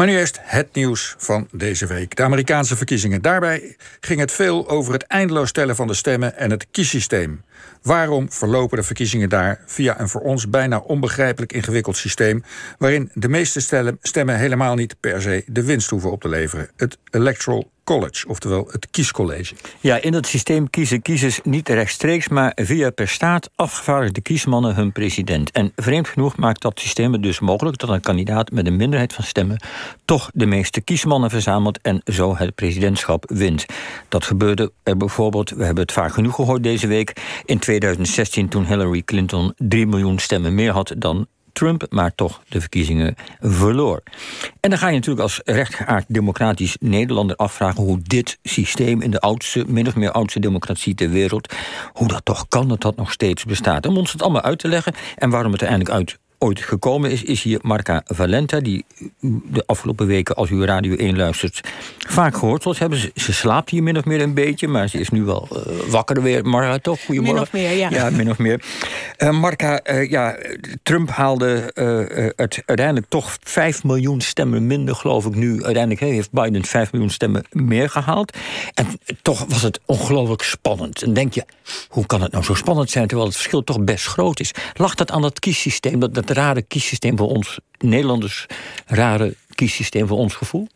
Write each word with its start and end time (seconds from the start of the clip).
Maar 0.00 0.08
nu 0.08 0.16
eerst 0.16 0.38
het 0.42 0.74
nieuws 0.74 1.14
van 1.18 1.48
deze 1.52 1.86
week. 1.86 2.16
De 2.16 2.22
Amerikaanse 2.22 2.76
verkiezingen. 2.76 3.22
Daarbij 3.22 3.76
ging 4.00 4.20
het 4.20 4.32
veel 4.32 4.68
over 4.68 4.92
het 4.92 5.02
eindeloos 5.02 5.52
tellen 5.52 5.76
van 5.76 5.86
de 5.86 5.94
stemmen 5.94 6.36
en 6.36 6.50
het 6.50 6.66
kiessysteem. 6.70 7.42
Waarom 7.82 8.32
verlopen 8.32 8.78
de 8.78 8.82
verkiezingen 8.82 9.28
daar 9.28 9.60
via 9.66 10.00
een 10.00 10.08
voor 10.08 10.20
ons 10.20 10.48
bijna 10.48 10.78
onbegrijpelijk 10.78 11.52
ingewikkeld 11.52 11.96
systeem, 11.96 12.42
waarin 12.78 13.10
de 13.14 13.28
meeste 13.28 13.60
stemmen 14.00 14.38
helemaal 14.38 14.74
niet 14.74 14.96
per 15.00 15.22
se 15.22 15.44
de 15.46 15.64
winst 15.64 15.90
hoeven 15.90 16.10
op 16.10 16.20
te 16.20 16.28
leveren? 16.28 16.70
Het 16.76 16.98
Electoral 17.10 17.70
College, 17.84 18.28
oftewel 18.28 18.68
het 18.70 18.90
kiescollege. 18.90 19.54
Ja, 19.80 20.02
in 20.02 20.12
dat 20.12 20.26
systeem 20.26 20.70
kiezen 20.70 21.02
kiezers 21.02 21.40
niet 21.42 21.68
rechtstreeks, 21.68 22.28
maar 22.28 22.52
via 22.54 22.90
per 22.90 23.08
staat 23.08 23.50
afgevaardigde 23.56 24.20
kiesmannen 24.20 24.74
hun 24.74 24.92
president. 24.92 25.50
En 25.50 25.72
vreemd 25.76 26.08
genoeg 26.08 26.36
maakt 26.36 26.62
dat 26.62 26.80
systeem 26.80 27.12
het 27.12 27.22
dus 27.22 27.40
mogelijk 27.40 27.78
dat 27.78 27.88
een 27.88 28.00
kandidaat 28.00 28.50
met 28.50 28.66
een 28.66 28.76
minderheid 28.76 29.12
van 29.12 29.24
stemmen 29.24 29.60
toch 30.04 30.30
de 30.34 30.46
meeste 30.46 30.80
kiesmannen 30.80 31.30
verzamelt 31.30 31.80
en 31.80 32.00
zo 32.04 32.36
het 32.36 32.54
presidentschap 32.54 33.24
wint. 33.28 33.66
Dat 34.08 34.24
gebeurde 34.24 34.72
er 34.82 34.96
bijvoorbeeld, 34.96 35.50
we 35.50 35.64
hebben 35.64 35.82
het 35.82 35.92
vaak 35.92 36.12
genoeg 36.12 36.34
gehoord 36.34 36.62
deze 36.62 36.86
week, 36.86 37.12
in 37.50 37.58
2016 37.58 38.48
toen 38.48 38.66
Hillary 38.66 39.02
Clinton 39.02 39.52
3 39.56 39.86
miljoen 39.86 40.18
stemmen 40.18 40.54
meer 40.54 40.72
had 40.72 40.94
dan 40.96 41.26
Trump, 41.52 41.86
maar 41.88 42.14
toch 42.14 42.42
de 42.48 42.60
verkiezingen 42.60 43.14
verloor. 43.40 44.02
En 44.60 44.70
dan 44.70 44.78
ga 44.78 44.88
je 44.88 44.94
natuurlijk 44.94 45.22
als 45.22 45.40
rechtgeaard 45.44 46.04
democratisch 46.08 46.76
Nederlander 46.80 47.36
afvragen 47.36 47.82
hoe 47.82 48.00
dit 48.02 48.38
systeem 48.42 49.02
in 49.02 49.10
de 49.10 49.20
oudste, 49.20 49.64
min 49.68 49.86
of 49.86 49.96
meer 49.96 50.12
oudste 50.12 50.40
democratie 50.40 50.94
ter 50.94 51.10
wereld, 51.10 51.54
hoe 51.92 52.08
dat 52.08 52.24
toch 52.24 52.48
kan 52.48 52.68
dat 52.68 52.80
dat 52.80 52.96
nog 52.96 53.12
steeds 53.12 53.44
bestaat. 53.44 53.86
Om 53.86 53.96
ons 53.96 54.12
het 54.12 54.22
allemaal 54.22 54.42
uit 54.42 54.58
te 54.58 54.68
leggen 54.68 54.94
en 55.16 55.30
waarom 55.30 55.52
het 55.52 55.60
er 55.60 55.68
eindelijk 55.68 55.96
uit 55.96 56.18
ooit 56.42 56.60
gekomen 56.60 57.10
is, 57.10 57.22
is 57.22 57.42
hier 57.42 57.58
Marca 57.62 58.02
Valenta, 58.04 58.60
die 58.60 58.84
de 59.44 59.62
afgelopen 59.66 60.06
weken, 60.06 60.34
als 60.36 60.50
u 60.50 60.64
Radio 60.64 60.96
1 60.96 61.16
luistert, 61.16 61.60
vaak 62.08 62.36
gehoord 62.36 62.62
zoals 62.62 62.78
hebben. 62.78 62.98
Ze, 62.98 63.10
ze 63.14 63.32
slaapt 63.32 63.70
hier 63.70 63.82
min 63.82 63.96
of 63.96 64.04
meer 64.04 64.20
een 64.20 64.34
beetje, 64.34 64.68
maar 64.68 64.88
ze 64.88 64.98
is 64.98 65.08
nu 65.08 65.22
wel 65.22 65.48
uh, 65.52 65.90
wakker 65.90 66.22
weer. 66.22 66.44
Marca, 66.44 66.78
toch? 66.78 67.04
Goedemorgen. 67.04 67.34
Min 67.34 67.42
of 67.42 67.52
meer, 67.52 67.76
ja. 67.76 67.90
Ja, 67.90 68.10
min 68.10 68.30
of 68.30 68.38
meer. 68.38 68.62
Uh, 69.18 69.30
Marca, 69.30 69.80
uh, 69.90 70.10
ja, 70.10 70.36
Trump 70.82 71.10
haalde 71.10 71.48
het 72.36 72.62
uiteindelijk 72.66 73.06
toch 73.08 73.36
5 73.42 73.84
miljoen 73.84 74.20
stemmen 74.20 74.66
minder, 74.66 74.94
geloof 74.94 75.26
ik 75.26 75.34
nu. 75.34 75.64
Uiteindelijk 75.64 76.00
heeft 76.00 76.32
Biden 76.32 76.64
5 76.64 76.92
miljoen 76.92 77.10
stemmen 77.10 77.44
meer 77.50 77.90
gehaald. 77.90 78.36
En 78.74 78.86
toch 79.22 79.44
was 79.48 79.62
het 79.62 79.80
ongelooflijk 79.86 80.42
spannend. 80.42 81.02
En 81.02 81.12
denk 81.12 81.34
je, 81.34 81.44
hoe 81.88 82.06
kan 82.06 82.22
het 82.22 82.32
nou 82.32 82.44
zo 82.44 82.54
spannend 82.54 82.90
zijn, 82.90 83.06
terwijl 83.06 83.28
het 83.28 83.36
verschil 83.36 83.64
toch 83.64 83.80
best 83.84 84.06
groot 84.06 84.40
is? 84.40 84.52
Lag 84.74 84.94
dat 84.94 85.10
aan 85.10 85.22
dat 85.22 85.38
kiessysteem, 85.38 86.00
dat, 86.00 86.14
dat 86.14 86.29
rare 86.32 86.62
kiessysteem 86.62 87.16
voor 87.16 87.28
ons, 87.28 87.58
Nederlanders, 87.78 88.46
rare 88.86 89.34
kiessysteem 89.54 90.06
voor 90.06 90.18
ons 90.18 90.34
gevoel? 90.34 90.68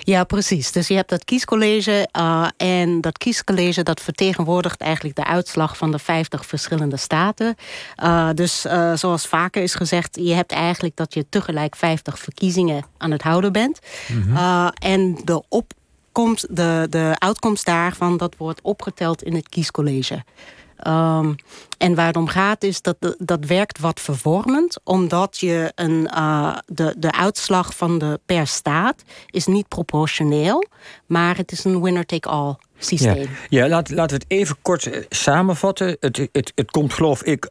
Ja, 0.00 0.24
precies. 0.24 0.72
Dus 0.72 0.88
je 0.88 0.94
hebt 0.94 1.08
dat 1.08 1.24
kiescollege. 1.24 2.08
Uh, 2.16 2.48
en 2.56 3.00
dat 3.00 3.18
kiescollege 3.18 3.82
dat 3.82 4.00
vertegenwoordigt 4.00 4.80
eigenlijk 4.80 5.16
de 5.16 5.24
uitslag 5.24 5.76
van 5.76 5.90
de 5.90 5.98
50 5.98 6.46
verschillende 6.46 6.96
staten. 6.96 7.56
Uh, 8.02 8.28
dus 8.34 8.66
uh, 8.66 8.92
zoals 8.94 9.26
vaker 9.26 9.62
is 9.62 9.74
gezegd, 9.74 10.16
je 10.20 10.34
hebt 10.34 10.52
eigenlijk 10.52 10.96
dat 10.96 11.14
je 11.14 11.26
tegelijk 11.28 11.76
50 11.76 12.18
verkiezingen 12.18 12.84
aan 12.98 13.10
het 13.10 13.22
houden 13.22 13.52
bent. 13.52 13.78
Mm 14.08 14.22
-hmm. 14.22 14.68
en 14.68 15.18
de 15.24 15.42
opkomst, 15.48 16.56
de, 16.56 16.86
de 16.90 17.14
uitkomst 17.18 17.66
daarvan, 17.66 18.16
dat 18.16 18.34
wordt 18.36 18.60
opgeteld 18.62 19.22
in 19.22 19.34
het 19.34 19.48
kiescollege. 19.48 20.24
Um, 20.86 21.36
en 21.78 21.94
waar 21.94 22.06
het 22.06 22.16
om 22.16 22.28
gaat 22.28 22.62
is 22.62 22.82
dat 22.82 22.96
dat 23.18 23.44
werkt 23.44 23.78
wat 23.78 24.00
vervormend, 24.00 24.80
omdat 24.84 25.38
je 25.38 25.72
een, 25.74 26.10
uh, 26.14 26.56
de, 26.66 26.94
de 26.98 27.12
uitslag 27.12 27.76
van 27.76 27.98
de 27.98 28.20
per 28.26 28.46
staat 28.46 29.02
is 29.26 29.46
niet 29.46 29.68
proportioneel, 29.68 30.66
maar 31.06 31.36
het 31.36 31.52
is 31.52 31.64
een 31.64 31.82
winner-take-all 31.82 32.56
systeem. 32.78 33.28
Ja, 33.48 33.62
ja 33.62 33.68
laat, 33.68 33.90
laten 33.90 34.16
we 34.16 34.22
het 34.22 34.38
even 34.38 34.56
kort 34.62 34.86
eh, 34.86 35.04
samenvatten. 35.08 35.96
Het, 36.00 36.28
het, 36.32 36.52
het 36.54 36.70
komt 36.70 36.92
geloof 36.92 37.22
ik 37.22 37.50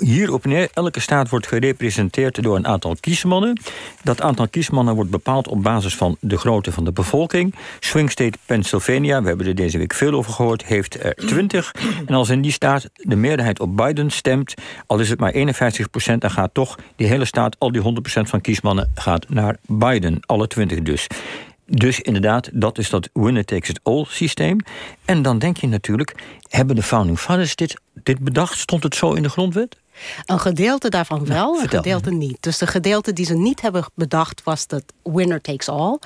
hierop 0.00 0.44
neer. 0.44 0.68
Elke 0.72 1.00
staat 1.00 1.28
wordt 1.28 1.46
gerepresenteerd 1.46 2.42
door 2.42 2.56
een 2.56 2.66
aantal 2.66 2.96
kiesmannen. 3.00 3.60
Dat 4.02 4.20
aantal 4.20 4.48
kiesmannen 4.48 4.94
wordt 4.94 5.10
bepaald 5.10 5.48
op 5.48 5.62
basis 5.62 5.96
van 5.96 6.16
de 6.20 6.38
grootte 6.38 6.72
van 6.72 6.84
de 6.84 6.92
bevolking. 6.92 7.54
Swing 7.80 8.10
State 8.10 8.38
Pennsylvania, 8.46 9.22
we 9.22 9.28
hebben 9.28 9.46
er 9.46 9.54
deze 9.54 9.78
week 9.78 9.94
veel 9.94 10.12
over 10.12 10.32
gehoord, 10.32 10.64
heeft 10.64 11.04
er 11.04 11.14
20. 11.14 11.74
En 12.06 12.14
als 12.14 12.28
in 12.28 12.42
die 12.42 12.52
staat 12.52 12.90
de 12.94 13.16
meerderheid 13.16 13.60
op 13.60 13.76
Biden 13.76 14.10
stemt, 14.10 14.54
al 14.86 14.98
is 14.98 15.08
het 15.08 15.20
maar 15.20 15.32
51 15.32 15.90
procent, 15.90 16.20
dan 16.20 16.30
gaat 16.30 16.54
toch 16.54 16.78
die 16.96 17.06
hele 17.06 17.24
staat, 17.24 17.56
al 17.58 17.72
die 17.72 17.80
100 17.80 18.02
procent 18.02 18.28
van 18.28 18.40
kiesmannen, 18.40 18.90
gaat 18.94 19.28
naar 19.28 19.56
Biden. 19.66 20.18
Alle 20.26 20.46
20 20.46 20.82
dus. 20.82 21.06
Dus 21.72 22.00
inderdaad, 22.00 22.50
dat 22.52 22.78
is 22.78 22.90
dat 22.90 23.08
winner 23.12 23.44
takes 23.44 23.68
it 23.68 23.80
all 23.82 24.04
systeem. 24.08 24.58
En 25.04 25.22
dan 25.22 25.38
denk 25.38 25.56
je 25.56 25.66
natuurlijk, 25.66 26.14
hebben 26.48 26.76
de 26.76 26.82
founding 26.82 27.18
fathers 27.18 27.56
dit, 27.56 27.80
dit 27.94 28.18
bedacht? 28.18 28.58
Stond 28.58 28.82
het 28.82 28.94
zo 28.94 29.12
in 29.12 29.22
de 29.22 29.28
grondwet? 29.28 29.76
Een 30.26 30.40
gedeelte 30.40 30.88
daarvan 30.88 31.26
wel, 31.26 31.60
een 31.60 31.68
gedeelte 31.68 32.10
niet. 32.10 32.36
Dus 32.40 32.58
de 32.58 32.66
gedeelte 32.66 33.12
die 33.12 33.24
ze 33.24 33.34
niet 33.34 33.60
hebben 33.60 33.84
bedacht 33.94 34.42
was 34.44 34.66
dat 34.66 34.82
winner 35.02 35.40
takes 35.40 35.68
all. 35.68 35.98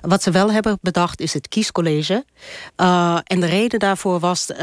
Wat 0.00 0.22
ze 0.22 0.30
wel 0.30 0.52
hebben 0.52 0.78
bedacht 0.80 1.20
is 1.20 1.34
het 1.34 1.48
kiescollege. 1.48 2.24
Uh, 2.76 3.18
en 3.24 3.40
de 3.40 3.46
reden 3.46 3.78
daarvoor 3.78 4.18
was, 4.18 4.50
uh, 4.50 4.56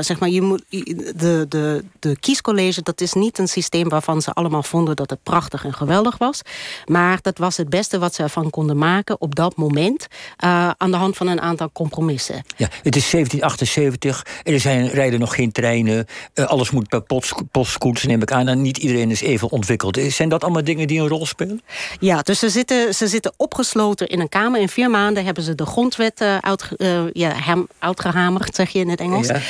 zeg 0.00 0.18
maar, 0.18 0.28
je 0.28 0.42
moet, 0.42 0.64
de, 0.68 1.46
de, 1.48 1.84
de 1.98 2.16
kiescollege, 2.20 2.82
dat 2.82 3.00
is 3.00 3.12
niet 3.12 3.38
een 3.38 3.48
systeem 3.48 3.88
waarvan 3.88 4.22
ze 4.22 4.32
allemaal 4.32 4.62
vonden 4.62 4.96
dat 4.96 5.10
het 5.10 5.22
prachtig 5.22 5.64
en 5.64 5.74
geweldig 5.74 6.18
was. 6.18 6.40
Maar 6.86 7.18
dat 7.22 7.38
was 7.38 7.56
het 7.56 7.68
beste 7.68 7.98
wat 7.98 8.14
ze 8.14 8.22
ervan 8.22 8.50
konden 8.50 8.78
maken 8.78 9.20
op 9.20 9.34
dat 9.34 9.56
moment. 9.56 10.06
Uh, 10.44 10.70
aan 10.76 10.90
de 10.90 10.96
hand 10.96 11.16
van 11.16 11.26
een 11.26 11.40
aantal 11.40 11.70
compromissen. 11.72 12.34
Ja, 12.56 12.68
het 12.82 12.96
is 12.96 13.10
1778, 13.10 14.26
er 14.42 14.60
zijn, 14.60 14.88
rijden 14.88 15.20
nog 15.20 15.34
geen 15.34 15.52
treinen, 15.52 16.06
alles 16.34 16.70
moet 16.70 16.88
per 16.88 17.02
postkoets, 17.50 18.04
neem 18.04 18.22
ik 18.22 18.31
aan. 18.32 18.48
En 18.48 18.62
niet 18.62 18.76
iedereen 18.76 19.10
is 19.10 19.20
even 19.20 19.50
ontwikkeld. 19.50 19.98
Zijn 20.08 20.28
dat 20.28 20.42
allemaal 20.42 20.64
dingen 20.64 20.86
die 20.86 21.00
een 21.00 21.08
rol 21.08 21.26
spelen? 21.26 21.62
Ja, 22.00 22.22
dus 22.22 22.38
ze 22.38 22.48
zitten, 22.48 22.94
ze 22.94 23.06
zitten 23.06 23.32
opgesloten 23.36 24.08
in 24.08 24.20
een 24.20 24.28
kamer. 24.28 24.60
In 24.60 24.68
vier 24.68 24.90
maanden 24.90 25.24
hebben 25.24 25.42
ze 25.42 25.54
de 25.54 25.66
grondwet 25.66 26.20
uh, 26.20 26.38
uit, 26.38 26.68
uh, 26.76 27.00
ja, 27.12 27.32
hem, 27.34 27.66
uitgehamerd, 27.78 28.54
zeg 28.54 28.70
je 28.70 28.78
in 28.78 28.88
het 28.88 29.00
Engels. 29.00 29.26
Ja. 29.26 29.40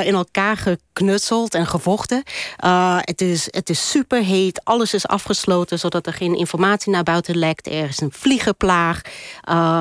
Uh, 0.00 0.06
in 0.06 0.14
elkaar 0.14 0.56
geknutseld 0.56 1.54
en 1.54 1.66
gevochten. 1.66 2.22
het, 3.00 3.20
is, 3.20 3.48
het 3.50 3.70
is 3.70 3.90
superheet. 3.90 4.60
Alles 4.64 4.94
is 4.94 5.06
afgesloten, 5.06 5.78
zodat 5.78 6.06
er 6.06 6.12
geen 6.12 6.36
informatie 6.36 6.92
naar 6.92 7.02
buiten 7.02 7.36
lekt. 7.36 7.66
Er 7.66 7.88
is 7.88 8.00
een 8.00 8.12
vliegenplaag. 8.12 9.00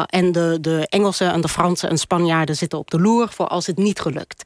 en 0.06 0.32
de, 0.32 0.58
de 0.62 0.88
Engelsen 0.90 1.32
en 1.32 1.42
de 1.42 1.50
Fransen 1.50 1.90
en 1.90 1.98
Spanjaarden 1.98 2.56
zitten 2.56 2.80
op 2.80 2.92
de 2.92 3.00
loer... 3.00 3.28
voor 3.32 3.48
als 3.48 3.68
het 3.68 3.78
niet 3.78 4.00
gelukt. 4.00 4.44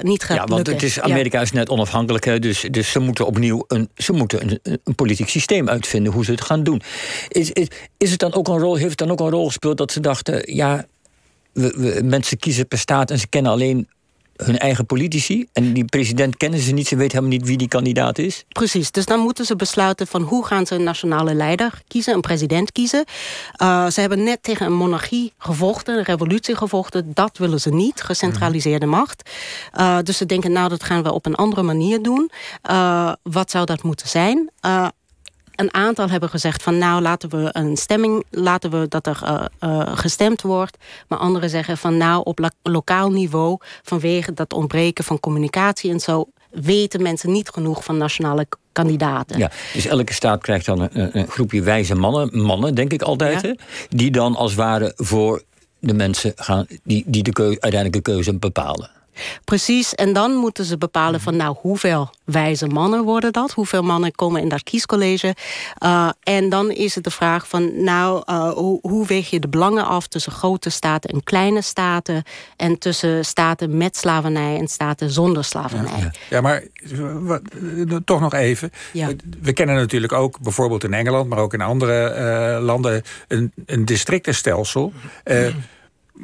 niet 0.00 0.24
ja, 0.28 0.44
want 0.44 0.66
het 0.66 0.82
is, 0.82 1.00
Amerika 1.00 1.40
is 1.40 1.52
net 1.52 1.68
onafhankelijk. 1.68 2.42
Dus, 2.42 2.66
dus 2.70 2.90
ze 2.90 2.98
moeten 2.98 3.21
opnieuw 3.24 3.64
een, 3.66 3.88
ze 3.94 4.12
moeten 4.12 4.60
een, 4.62 4.94
politiek 4.94 5.28
systeem 5.28 5.68
uitvinden 5.68 6.12
hoe 6.12 6.24
ze 6.24 6.30
het 6.30 6.40
gaan 6.40 6.62
doen. 6.62 6.82
Is, 7.28 7.50
is, 7.50 7.66
is 7.96 8.10
het 8.10 8.20
dan 8.20 8.34
ook 8.34 8.48
een 8.48 8.58
rol, 8.58 8.76
heeft 8.76 8.88
het 8.88 8.98
dan 8.98 9.10
ook 9.10 9.20
een 9.20 9.30
rol 9.30 9.46
gespeeld 9.46 9.76
dat 9.76 9.92
ze 9.92 10.00
dachten, 10.00 10.54
ja, 10.54 10.86
we, 11.52 11.74
we, 11.76 12.02
mensen 12.04 12.38
kiezen 12.38 12.68
per 12.68 12.78
staat 12.78 13.10
en 13.10 13.18
ze 13.18 13.28
kennen 13.28 13.52
alleen 13.52 13.88
hun 14.44 14.58
eigen 14.58 14.86
politici. 14.86 15.46
En 15.52 15.72
die 15.72 15.84
president 15.84 16.36
kennen 16.36 16.60
ze 16.60 16.72
niet, 16.72 16.86
ze 16.86 16.96
weten 16.96 17.18
helemaal 17.18 17.38
niet 17.38 17.48
wie 17.48 17.56
die 17.56 17.68
kandidaat 17.68 18.18
is. 18.18 18.44
Precies, 18.48 18.90
dus 18.90 19.06
dan 19.06 19.20
moeten 19.20 19.44
ze 19.44 19.56
besluiten 19.56 20.06
van 20.06 20.22
hoe 20.22 20.44
gaan 20.44 20.66
ze 20.66 20.74
een 20.74 20.82
nationale 20.82 21.34
leider 21.34 21.82
kiezen, 21.88 22.14
een 22.14 22.20
president 22.20 22.72
kiezen. 22.72 23.04
Uh, 23.62 23.86
ze 23.86 24.00
hebben 24.00 24.24
net 24.24 24.42
tegen 24.42 24.66
een 24.66 24.72
monarchie 24.72 25.32
gevochten, 25.38 25.98
een 25.98 26.04
revolutie 26.04 26.56
gevochten. 26.56 27.10
Dat 27.14 27.38
willen 27.38 27.60
ze 27.60 27.70
niet, 27.70 28.02
gecentraliseerde 28.02 28.86
mhm. 28.86 28.96
macht. 28.96 29.30
Uh, 29.74 29.98
dus 30.02 30.16
ze 30.16 30.26
denken, 30.26 30.52
nou 30.52 30.68
dat 30.68 30.82
gaan 30.82 31.02
we 31.02 31.12
op 31.12 31.26
een 31.26 31.34
andere 31.34 31.62
manier 31.62 32.02
doen. 32.02 32.30
Uh, 32.70 33.12
wat 33.22 33.50
zou 33.50 33.64
dat 33.64 33.82
moeten 33.82 34.08
zijn? 34.08 34.50
Een 35.62 35.74
aantal 35.74 36.08
hebben 36.10 36.28
gezegd 36.28 36.62
van 36.62 36.78
nou 36.78 37.02
laten 37.02 37.28
we 37.28 37.48
een 37.52 37.76
stemming, 37.76 38.24
laten 38.30 38.70
we 38.70 38.88
dat 38.88 39.06
er 39.06 39.20
uh, 39.24 39.44
uh, 39.60 39.96
gestemd 39.96 40.42
wordt. 40.42 40.76
Maar 41.08 41.18
anderen 41.18 41.50
zeggen 41.50 41.78
van 41.78 41.96
nou 41.96 42.20
op 42.24 42.50
lokaal 42.62 43.10
niveau 43.10 43.58
vanwege 43.82 44.32
dat 44.32 44.52
ontbreken 44.52 45.04
van 45.04 45.20
communicatie 45.20 45.90
en 45.90 46.00
zo 46.00 46.26
weten 46.50 47.02
mensen 47.02 47.32
niet 47.32 47.48
genoeg 47.48 47.84
van 47.84 47.96
nationale 47.96 48.46
kandidaten. 48.72 49.38
Ja, 49.38 49.50
dus 49.72 49.86
elke 49.86 50.12
staat 50.12 50.42
krijgt 50.42 50.66
dan 50.66 50.80
een, 50.80 51.18
een 51.18 51.28
groepje 51.28 51.62
wijze 51.62 51.94
mannen, 51.94 52.42
mannen 52.42 52.74
denk 52.74 52.92
ik 52.92 53.02
altijd, 53.02 53.42
hè, 53.42 53.52
die 53.88 54.10
dan 54.10 54.36
als 54.36 54.50
het 54.50 54.60
ware 54.60 54.92
voor 54.96 55.42
de 55.78 55.94
mensen 55.94 56.32
gaan 56.36 56.66
die, 56.84 57.04
die 57.06 57.22
de 57.22 57.32
keu 57.32 57.46
uiteindelijke 57.48 58.00
keuze 58.00 58.34
bepalen. 58.34 58.90
Precies, 59.44 59.94
en 59.94 60.12
dan 60.12 60.34
moeten 60.34 60.64
ze 60.64 60.78
bepalen 60.78 61.20
van 61.20 61.36
nou 61.36 61.56
hoeveel 61.60 62.10
wijze 62.24 62.66
mannen 62.66 63.04
worden 63.04 63.32
dat, 63.32 63.52
hoeveel 63.52 63.82
mannen 63.82 64.14
komen 64.14 64.40
in 64.40 64.48
dat 64.48 64.62
kiescollege. 64.62 65.34
Uh, 65.84 66.10
en 66.22 66.48
dan 66.48 66.70
is 66.70 66.94
het 66.94 67.04
de 67.04 67.10
vraag 67.10 67.48
van 67.48 67.84
nou 67.84 68.22
uh, 68.26 68.50
hoe, 68.50 68.78
hoe 68.82 69.06
weeg 69.06 69.30
je 69.30 69.40
de 69.40 69.48
belangen 69.48 69.86
af 69.86 70.06
tussen 70.06 70.32
grote 70.32 70.70
staten 70.70 71.10
en 71.10 71.24
kleine 71.24 71.62
staten 71.62 72.22
en 72.56 72.78
tussen 72.78 73.24
staten 73.24 73.76
met 73.76 73.96
slavernij 73.96 74.58
en 74.58 74.68
staten 74.68 75.10
zonder 75.10 75.44
slavernij. 75.44 75.98
Ja, 75.98 76.12
ja 76.30 76.40
maar 76.40 76.62
wat, 77.20 77.42
toch 78.04 78.20
nog 78.20 78.34
even. 78.34 78.70
Ja. 78.92 79.08
We 79.40 79.52
kennen 79.52 79.76
natuurlijk 79.76 80.12
ook 80.12 80.40
bijvoorbeeld 80.40 80.84
in 80.84 80.94
Engeland, 80.94 81.28
maar 81.28 81.38
ook 81.38 81.54
in 81.54 81.60
andere 81.60 82.14
uh, 82.58 82.64
landen 82.64 83.02
een, 83.28 83.52
een 83.66 83.84
districtenstelsel. 83.84 84.92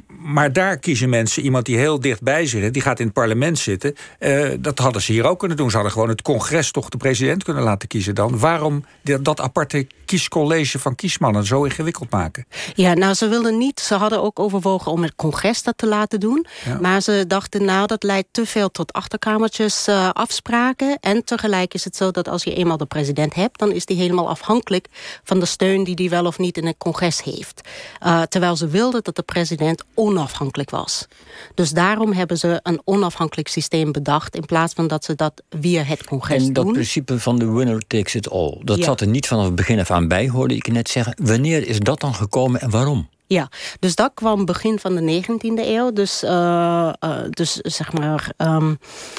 Maar 0.07 0.53
daar 0.53 0.79
kiezen 0.79 1.09
mensen 1.09 1.43
iemand 1.43 1.67
die 1.67 1.77
heel 1.77 2.01
dichtbij 2.01 2.47
zit. 2.47 2.73
Die 2.73 2.83
gaat 2.83 2.99
in 2.99 3.05
het 3.05 3.15
parlement 3.15 3.59
zitten. 3.59 3.95
Uh, 4.21 4.51
dat 4.61 4.79
hadden 4.79 5.03
ze 5.03 5.13
hier 5.13 5.25
ook 5.25 5.39
kunnen 5.39 5.57
doen. 5.57 5.69
Ze 5.69 5.75
hadden 5.75 5.93
gewoon 5.93 6.09
het 6.09 6.23
congres 6.23 6.71
toch 6.71 6.89
de 6.89 6.97
president 6.97 7.45
kunnen 7.45 7.63
laten 7.63 7.89
kiezen 7.89 8.15
dan. 8.15 8.39
Waarom 8.39 8.85
dat 9.03 9.41
aparte 9.41 9.87
kiescollege 10.05 10.79
van 10.79 10.95
kiesmannen 10.95 11.45
zo 11.45 11.65
ingewikkeld 11.65 12.11
maken? 12.11 12.47
Ja, 12.75 12.95
nou 12.95 13.15
ze 13.15 13.29
wilden 13.29 13.59
niet. 13.59 13.81
Ze 13.81 13.95
hadden 13.95 14.23
ook 14.23 14.39
overwogen 14.39 14.93
om 14.93 15.03
het 15.03 15.15
congres 15.15 15.63
dat 15.63 15.79
te 15.79 15.87
laten 15.87 16.21
doen. 16.21 16.47
Ja. 16.65 16.79
Maar 16.81 17.01
ze 17.01 17.25
dachten 17.27 17.65
nou 17.65 17.87
dat 17.87 18.03
leidt 18.03 18.29
te 18.31 18.47
veel 18.47 18.71
tot 18.71 18.93
achterkamertjes 18.93 19.89
uh, 19.89 20.11
afspraken. 20.13 20.99
En 21.01 21.25
tegelijk 21.25 21.75
is 21.75 21.85
het 21.85 21.97
zo 21.97 22.11
dat 22.11 22.29
als 22.29 22.45
je 22.45 22.55
eenmaal 22.55 22.77
de 22.77 22.87
president 22.87 23.35
hebt... 23.35 23.59
dan 23.59 23.73
is 23.73 23.85
die 23.85 23.97
helemaal 23.97 24.29
afhankelijk 24.29 24.87
van 25.25 25.41
de 25.41 25.47
steun 25.47 25.85
die 25.85 25.97
die 25.97 26.11
wel 26.11 26.27
of 26.27 26.39
niet 26.39 26.57
in 26.57 26.67
het 26.67 26.79
congres 26.79 27.23
heeft. 27.23 27.61
Uh, 28.07 28.23
terwijl 28.23 28.57
ze 28.57 28.69
wilden 28.69 29.03
dat 29.03 29.17
de 29.17 29.23
president 29.23 29.85
onafhankelijk 29.95 30.71
was. 30.71 31.07
Dus 31.55 31.71
daarom 31.71 32.13
hebben 32.13 32.39
ze 32.39 32.61
een 32.63 32.81
onafhankelijk 32.85 33.49
systeem 33.49 33.93
bedacht... 33.93 34.37
in 34.37 34.47
plaats 34.47 34.75
van 34.75 34.87
dat 34.87 35.05
ze 35.05 35.15
dat 35.15 35.43
via 35.61 35.83
het 35.83 36.05
congres 36.05 36.39
doen. 36.39 36.47
En 36.47 36.53
dat 36.53 36.73
principe 36.73 37.21
van 37.21 37.39
de 37.39 37.51
winner 37.51 37.83
takes 37.87 38.15
it 38.15 38.31
all... 38.31 38.61
dat 38.65 38.79
ja. 38.79 38.85
zat 38.85 39.01
er 39.01 39.07
niet 39.07 39.27
vanaf 39.27 39.45
het 39.45 39.55
begin 39.55 39.79
af 39.79 39.91
aan 39.91 40.09
bij, 40.09 40.29
hoorde 40.29 40.55
ik 40.55 40.73
net 40.73 40.89
zeggen. 40.89 41.15
Wanneer 41.23 41.67
is 41.67 41.79
dat 41.79 42.01
dan 42.01 42.15
gekomen 42.15 42.61
en 42.61 42.71
waarom? 42.71 43.09
Ja, 43.29 43.49
dus 43.81 43.95
dat 43.95 44.11
kwam 44.15 44.45
begin 44.45 44.79
van 44.79 44.95
de 44.95 45.23
19e 45.23 45.67
eeuw. 45.67 45.93
Dus, 45.93 46.23
uh, 46.23 46.93
uh, 47.05 47.19
dus 47.31 47.55
zeg 47.55 47.93
maar 47.93 48.33
um, 48.37 48.79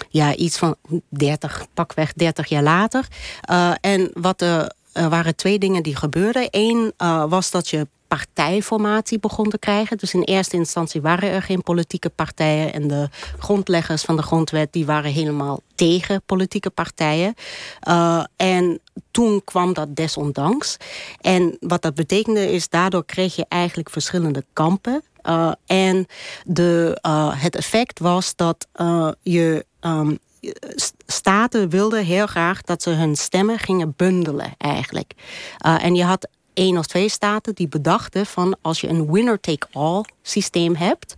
ja, 0.09 0.35
iets 0.35 0.57
van 0.57 0.75
30, 1.09 1.65
pakweg 1.73 2.13
30 2.13 2.47
jaar 2.49 2.63
later. 2.63 3.07
Uh, 3.51 3.71
en 3.81 4.11
wat 4.13 4.41
er 4.41 4.73
waren 4.93 5.35
twee 5.35 5.59
dingen 5.59 5.83
die 5.83 5.95
gebeurden. 5.95 6.47
Eén 6.51 6.93
was 7.29 7.51
dat 7.51 7.67
je 7.67 7.87
partijformatie 8.09 9.19
begon 9.19 9.49
te 9.49 9.59
krijgen. 9.59 9.97
Dus 9.97 10.13
in 10.13 10.21
eerste 10.21 10.55
instantie 10.55 11.01
waren 11.01 11.29
er 11.29 11.41
geen 11.41 11.63
politieke 11.63 12.09
partijen... 12.09 12.73
en 12.73 12.87
de 12.87 13.09
grondleggers 13.39 14.03
van 14.03 14.15
de 14.15 14.21
grondwet 14.21 14.73
die 14.73 14.85
waren 14.85 15.11
helemaal 15.11 15.61
tegen 15.75 16.21
politieke 16.25 16.69
partijen. 16.69 17.33
Uh, 17.87 18.23
en 18.35 18.79
toen 19.11 19.41
kwam 19.43 19.73
dat 19.73 19.95
desondanks. 19.95 20.77
En 21.21 21.57
wat 21.59 21.81
dat 21.81 21.95
betekende 21.95 22.51
is, 22.51 22.69
daardoor 22.69 23.05
kreeg 23.05 23.35
je 23.35 23.45
eigenlijk 23.49 23.89
verschillende 23.89 24.45
kampen. 24.53 25.03
Uh, 25.23 25.51
en 25.65 26.05
de, 26.45 26.99
uh, 27.05 27.31
het 27.41 27.55
effect 27.55 27.99
was 27.99 28.35
dat 28.35 28.67
je... 29.21 29.65
Um, 29.81 30.19
staten 31.05 31.69
wilden 31.69 32.05
heel 32.05 32.27
graag 32.27 32.61
dat 32.61 32.83
ze 32.83 32.89
hun 32.89 33.15
stemmen 33.15 33.59
gingen 33.59 33.93
bundelen 33.95 34.53
eigenlijk. 34.57 35.13
En 35.57 35.95
je 35.95 36.03
had 36.03 36.27
één 36.59 36.77
of 36.77 36.85
twee 36.85 37.09
staten 37.09 37.55
die 37.55 37.67
bedachten 37.67 38.25
van 38.25 38.57
als 38.61 38.81
je 38.81 38.87
een 38.87 39.11
winner-take-all 39.11 40.03
systeem 40.21 40.75
hebt, 40.75 41.17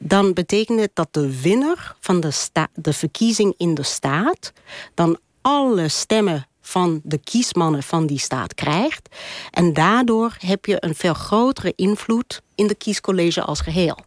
dan 0.00 0.32
betekent 0.32 0.80
het 0.80 0.90
dat 0.94 1.08
de 1.10 1.40
winnaar 1.40 1.96
van 2.00 2.20
de, 2.20 2.46
de 2.74 2.92
verkiezing 2.92 3.54
in 3.56 3.74
de 3.74 3.82
staat 3.82 4.52
dan 4.94 5.18
alle 5.40 5.88
stemmen 5.88 6.46
van 6.60 7.00
de 7.04 7.18
kiesmannen 7.18 7.82
van 7.82 8.06
die 8.06 8.18
staat 8.18 8.54
krijgt. 8.54 9.08
En 9.50 9.72
daardoor 9.72 10.36
heb 10.38 10.64
je 10.64 10.76
een 10.80 10.94
veel 10.94 11.14
grotere 11.14 11.72
invloed 11.76 12.42
in 12.54 12.66
de 12.66 12.74
kiescollege 12.74 13.42
als 13.42 13.60
geheel. 13.60 13.98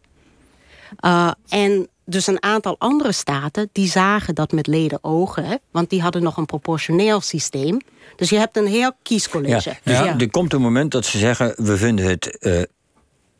Uh, 1.00 1.30
en 1.48 1.88
dus 2.10 2.26
een 2.26 2.42
aantal 2.42 2.76
andere 2.78 3.12
staten 3.12 3.68
die 3.72 3.88
zagen 3.88 4.34
dat 4.34 4.52
met 4.52 4.66
leden 4.66 4.98
ogen, 5.04 5.44
hè, 5.44 5.56
want 5.70 5.90
die 5.90 6.02
hadden 6.02 6.22
nog 6.22 6.36
een 6.36 6.46
proportioneel 6.46 7.20
systeem. 7.20 7.80
Dus 8.16 8.30
je 8.30 8.38
hebt 8.38 8.56
een 8.56 8.66
heel 8.66 8.92
kiescollege. 9.02 9.68
Ja, 9.70 9.76
dus 9.84 9.98
ja, 9.98 10.18
er 10.18 10.30
komt 10.30 10.52
een 10.52 10.60
moment 10.60 10.90
dat 10.90 11.06
ze 11.06 11.18
zeggen: 11.18 11.54
we 11.56 11.76
vinden 11.76 12.04
het 12.04 12.38
uh, 12.40 12.60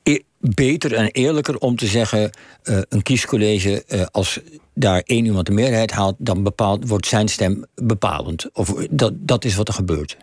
e 0.03 0.19
beter 0.39 0.95
en 0.95 1.07
eerlijker 1.07 1.59
om 1.59 1.77
te 1.77 1.87
zeggen: 1.87 2.31
uh, 2.65 2.79
een 2.89 3.03
kiescollege, 3.03 3.85
uh, 3.89 4.03
als 4.11 4.41
daar 4.75 5.03
één 5.05 5.25
iemand 5.25 5.47
de 5.47 5.53
meerderheid 5.53 5.91
haalt, 5.91 6.15
dan 6.19 6.43
bepaalt, 6.43 6.89
wordt 6.89 7.07
zijn 7.07 7.29
stem 7.29 7.65
bepalend. 7.75 8.49
Of 8.53 8.75
dat, 8.91 9.13
dat 9.17 9.45
is 9.45 9.55
wat 9.55 9.69
er 9.69 9.75
gebeurt. 9.75 10.17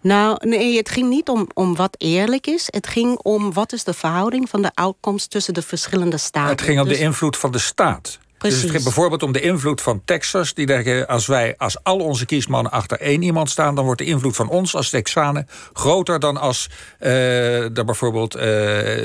Nou, 0.00 0.48
nee, 0.48 0.76
het 0.76 0.90
ging 0.90 1.08
niet 1.08 1.28
om, 1.28 1.48
om 1.54 1.76
wat 1.76 1.94
eerlijk 1.98 2.46
is. 2.46 2.66
Het 2.70 2.86
ging 2.86 3.18
om 3.18 3.52
wat 3.52 3.72
is 3.72 3.84
de 3.84 3.94
verhouding 3.94 4.48
van 4.48 4.62
de 4.62 4.70
uitkomst 4.74 5.30
tussen 5.30 5.54
de 5.54 5.62
verschillende 5.62 6.18
staten. 6.18 6.50
Het 6.50 6.62
ging 6.62 6.80
om 6.80 6.88
dus... 6.88 6.98
de 6.98 7.02
invloed 7.02 7.36
van 7.36 7.52
de 7.52 7.58
staat. 7.58 8.18
Precies. 8.44 8.62
Dus 8.62 8.72
het 8.72 8.82
ging 8.82 8.94
bijvoorbeeld 8.94 9.22
om 9.22 9.32
de 9.32 9.40
invloed 9.40 9.80
van 9.80 10.02
Texas. 10.04 10.54
Die 10.54 10.66
denken, 10.66 11.06
als 11.06 11.26
wij, 11.26 11.54
als 11.58 11.82
al 11.82 11.98
onze 11.98 12.26
kiesmannen 12.26 12.72
achter 12.72 13.00
één 13.00 13.22
iemand 13.22 13.50
staan... 13.50 13.74
dan 13.74 13.84
wordt 13.84 14.00
de 14.00 14.06
invloed 14.06 14.36
van 14.36 14.48
ons 14.48 14.74
als 14.74 14.90
Texanen 14.90 15.48
groter 15.72 16.20
dan 16.20 16.36
als 16.36 16.70
uh, 17.00 17.78
er 17.78 17.84
bijvoorbeeld 17.84 18.36
uh, 18.36 18.42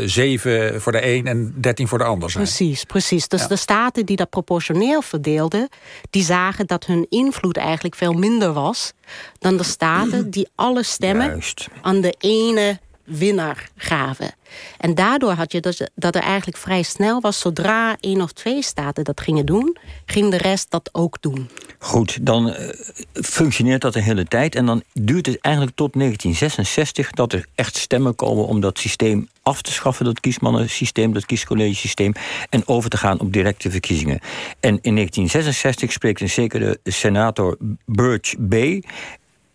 zeven 0.05 0.81
voor 0.81 0.91
de 0.91 1.07
een 1.07 1.27
en 1.27 1.53
dertien 1.57 1.87
voor 1.87 1.97
de 1.97 2.03
ander 2.03 2.29
zijn. 2.29 2.43
Precies, 2.43 2.83
precies. 2.83 3.27
Dus 3.27 3.41
ja. 3.41 3.47
de 3.47 3.55
staten 3.55 4.05
die 4.05 4.15
dat 4.15 4.29
proportioneel 4.29 5.01
verdeelden... 5.01 5.69
die 6.09 6.23
zagen 6.23 6.67
dat 6.67 6.85
hun 6.85 7.05
invloed 7.09 7.57
eigenlijk 7.57 7.95
veel 7.95 8.13
minder 8.13 8.53
was... 8.53 8.93
dan 9.37 9.57
de 9.57 9.63
staten 9.63 10.29
die 10.29 10.49
alle 10.55 10.83
stemmen 10.83 11.27
Juist. 11.27 11.67
aan 11.81 12.01
de 12.01 12.15
ene 12.19 12.79
winnaar 13.09 13.69
gaven. 13.75 14.33
En 14.77 14.95
daardoor 14.95 15.31
had 15.31 15.51
je 15.51 15.59
dus 15.59 15.81
dat 15.95 16.15
er 16.15 16.21
eigenlijk 16.21 16.57
vrij 16.57 16.81
snel 16.81 17.21
was... 17.21 17.39
zodra 17.39 17.97
één 17.99 18.21
of 18.21 18.31
twee 18.31 18.63
staten 18.63 19.03
dat 19.03 19.21
gingen 19.21 19.45
doen... 19.45 19.77
ging 20.05 20.31
de 20.31 20.37
rest 20.37 20.71
dat 20.71 20.89
ook 20.91 21.21
doen. 21.21 21.49
Goed, 21.79 22.25
dan 22.25 22.47
uh, 22.47 22.69
functioneert 23.13 23.81
dat 23.81 23.95
een 23.95 24.01
hele 24.01 24.25
tijd... 24.25 24.55
en 24.55 24.65
dan 24.65 24.83
duurt 24.93 25.25
het 25.25 25.37
eigenlijk 25.41 25.75
tot 25.75 25.93
1966... 25.93 27.11
dat 27.11 27.33
er 27.33 27.45
echt 27.55 27.77
stemmen 27.77 28.15
komen 28.15 28.45
om 28.45 28.59
dat 28.59 28.79
systeem 28.79 29.29
af 29.41 29.61
te 29.61 29.71
schaffen... 29.71 30.05
dat 30.05 30.19
kiesmannensysteem, 30.19 31.13
dat 31.13 31.25
kiescollegesysteem... 31.25 32.13
en 32.49 32.67
over 32.67 32.89
te 32.89 32.97
gaan 32.97 33.19
op 33.19 33.33
directe 33.33 33.71
verkiezingen. 33.71 34.19
En 34.59 34.79
in 34.81 34.95
1966 34.95 35.91
spreekt 35.91 36.21
een 36.21 36.29
zekere 36.29 36.79
senator 36.83 37.57
Birch 37.85 38.35
B... 38.49 38.53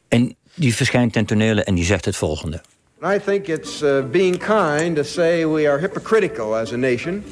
en 0.08 0.36
die 0.54 0.74
verschijnt 0.74 1.12
ten 1.12 1.24
tonele 1.24 1.64
en 1.64 1.74
die 1.74 1.84
zegt 1.84 2.04
het 2.04 2.16
volgende... 2.16 2.62
I 3.04 3.18
think 3.18 3.50
it's 3.50 3.82
uh, 3.82 4.00
being 4.10 4.38
kind 4.38 4.96
to 4.96 5.04
say 5.04 5.44
we 5.44 5.66
are 5.66 5.78
hypocritical 5.78 6.54
as 6.54 6.72
a 6.72 6.78
nation, 6.78 7.22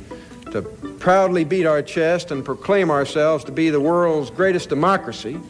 to 0.51 0.61
proudly 0.99 1.45
beat 1.45 1.65
our 1.65 1.81
chest 1.81 2.31
and 2.31 2.45
proclaim 2.45 2.91
ourselves 2.91 3.43
to 3.45 3.53
be 3.53 3.71
the 3.71 3.81
world's 3.81 4.31
greatest 4.31 4.69
democracy, 4.69 5.41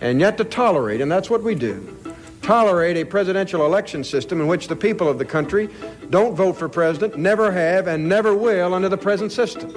and 0.00 0.20
yet 0.20 0.36
to 0.36 0.44
tolerate, 0.44 1.00
and 1.02 1.10
that's 1.10 1.28
what 1.28 1.42
we 1.42 1.56
do, 1.56 1.96
tolerate 2.42 2.96
a 2.96 3.04
presidential 3.04 3.66
election 3.66 4.04
system 4.04 4.40
in 4.40 4.46
which 4.46 4.68
the 4.68 4.76
people 4.76 5.08
of 5.08 5.18
the 5.18 5.24
country 5.24 5.68
don't 6.10 6.36
vote 6.36 6.56
for 6.56 6.68
president, 6.68 7.16
never 7.16 7.50
have, 7.50 7.88
and 7.88 8.08
never 8.08 8.36
will 8.36 8.74
under 8.74 8.88
the 8.88 8.96
present 8.96 9.32
system. 9.32 9.68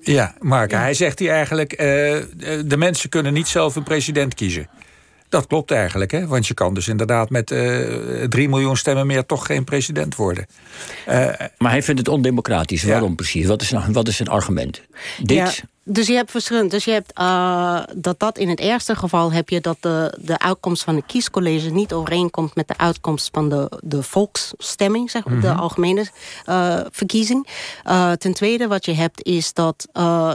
Ja, 0.00 0.34
Mark, 0.40 0.70
hij 0.70 0.94
zegt 0.94 1.18
hier 1.18 1.30
eigenlijk... 1.30 1.72
Uh, 1.72 1.78
de 2.66 2.76
mensen 2.76 3.08
kunnen 3.08 3.32
niet 3.32 3.48
zelf 3.48 3.76
een 3.76 3.82
president 3.82 4.34
kiezen. 4.34 4.68
Dat 5.32 5.46
klopt 5.46 5.70
eigenlijk, 5.70 6.10
hè? 6.10 6.26
want 6.26 6.46
je 6.46 6.54
kan 6.54 6.74
dus 6.74 6.88
inderdaad 6.88 7.30
met 7.30 7.50
uh, 7.50 8.24
3 8.24 8.48
miljoen 8.48 8.76
stemmen 8.76 9.06
meer 9.06 9.26
toch 9.26 9.46
geen 9.46 9.64
president 9.64 10.16
worden. 10.16 10.46
Uh, 11.08 11.14
maar 11.58 11.70
hij 11.70 11.82
vindt 11.82 12.00
het 12.00 12.08
ondemocratisch. 12.08 12.82
Waarom 12.82 13.14
precies? 13.14 13.46
Wat 13.46 13.62
is, 13.62 13.70
nou, 13.70 13.92
wat 13.92 14.08
is 14.08 14.18
een 14.18 14.28
argument? 14.28 14.82
Dit. 15.22 15.36
Ja. 15.36 15.50
Dus 15.84 16.06
je 16.06 16.14
hebt 16.14 16.30
verschillend. 16.30 16.70
Dus 16.70 16.84
je 16.84 16.90
hebt 16.90 17.18
uh, 17.20 17.82
dat 17.96 18.18
dat 18.18 18.38
in 18.38 18.48
het 18.48 18.60
eerste 18.60 18.96
geval 18.96 19.32
heb 19.32 19.48
je 19.48 19.60
dat 19.60 19.76
de, 19.80 20.18
de 20.20 20.38
uitkomst 20.38 20.82
van 20.82 20.94
de 20.94 21.02
kiescollege 21.06 21.70
niet 21.70 21.92
overeenkomt 21.92 22.54
met 22.54 22.68
de 22.68 22.78
uitkomst 22.78 23.28
van 23.32 23.48
de, 23.48 23.80
de 23.80 24.02
volksstemming, 24.02 25.10
zeg 25.10 25.24
maar, 25.24 25.34
mm 25.34 25.40
-hmm. 25.40 25.54
de 25.54 25.60
algemene 25.60 26.06
uh, 26.46 26.80
verkiezing. 26.90 27.46
Uh, 27.86 28.12
ten 28.12 28.34
tweede, 28.34 28.66
wat 28.66 28.84
je 28.84 28.92
hebt, 28.92 29.24
is 29.24 29.52
dat, 29.52 29.88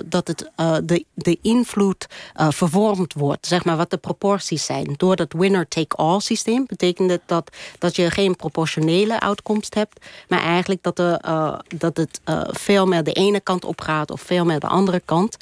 dat 0.05 0.27
het, 0.27 0.51
de, 0.83 1.05
de 1.13 1.37
invloed 1.41 2.07
vervormd 2.33 3.13
wordt, 3.13 3.47
zeg 3.47 3.65
maar, 3.65 3.77
wat 3.77 3.89
de 3.89 3.97
proporties 3.97 4.65
zijn. 4.65 4.93
Door 4.97 5.15
dat 5.15 5.33
winner-take-all 5.33 6.19
systeem 6.19 6.65
betekent 6.67 7.09
het 7.09 7.21
dat, 7.25 7.55
dat 7.79 7.95
je 7.95 8.11
geen 8.11 8.35
proportionele 8.35 9.19
uitkomst 9.19 9.73
hebt, 9.73 10.05
maar 10.27 10.41
eigenlijk 10.41 10.83
dat, 10.83 10.95
de, 10.95 11.19
dat 11.77 11.97
het 11.97 12.21
veel 12.49 12.85
meer 12.85 13.03
de 13.03 13.13
ene 13.13 13.39
kant 13.39 13.65
op 13.65 13.81
gaat 13.81 14.11
of 14.11 14.21
veel 14.21 14.45
meer 14.45 14.59
de 14.59 14.67
andere 14.67 15.01
kant. 15.05 15.36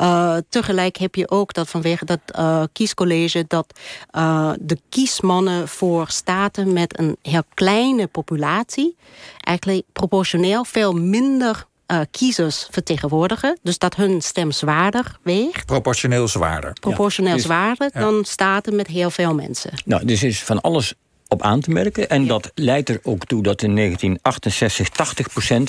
Uh, 0.00 0.36
tegelijk 0.48 0.96
heb 0.96 1.14
je 1.14 1.30
ook 1.30 1.52
dat 1.52 1.68
vanwege 1.68 2.04
dat 2.04 2.20
uh, 2.38 2.62
kiescollege... 2.72 3.44
dat 3.48 3.78
uh, 4.16 4.52
de 4.60 4.78
kiesmannen 4.88 5.68
voor 5.68 6.08
staten 6.08 6.72
met 6.72 6.98
een 6.98 7.16
heel 7.22 7.42
kleine 7.54 8.06
populatie... 8.06 8.96
eigenlijk 9.40 9.86
proportioneel 9.92 10.64
veel 10.64 10.92
minder 10.92 11.66
uh, 11.86 12.00
kiezers 12.10 12.66
vertegenwoordigen. 12.70 13.58
Dus 13.62 13.78
dat 13.78 13.94
hun 13.94 14.22
stem 14.22 14.52
zwaarder 14.52 15.18
weegt. 15.22 15.66
Proportioneel 15.66 16.28
zwaarder. 16.28 16.72
Proportioneel 16.72 17.36
Ja. 17.36 17.42
zwaarder 17.42 17.90
dan 17.92 18.24
staten 18.24 18.76
met 18.76 18.86
heel 18.86 19.10
veel 19.10 19.34
mensen. 19.34 19.70
Nou, 19.84 20.04
dus 20.04 20.22
is 20.22 20.42
van 20.42 20.60
alles 20.60 20.94
op 21.28 21.42
aan 21.42 21.60
te 21.60 21.70
merken. 21.70 22.08
En 22.08 22.26
dat 22.26 22.50
leidt 22.54 22.88
er 22.88 23.00
ook 23.02 23.24
toe 23.24 23.42
dat 23.42 23.62
in 23.62 23.76
1968 23.76 24.88